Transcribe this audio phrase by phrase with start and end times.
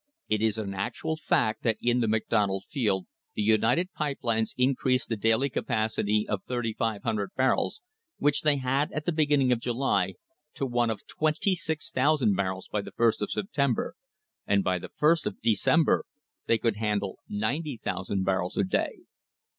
[0.27, 3.05] It is an actual fact that in the McDonald field
[3.35, 7.83] the United Pipe Lines increased the daily capacity of 3,500 barrels,
[8.17, 10.15] which they had at the beginning of July,
[10.55, 13.93] to one of 26,000 barrels by the first of September,
[14.47, 16.05] and by the first of December
[16.47, 19.01] they could handle 90,000 barrels a day.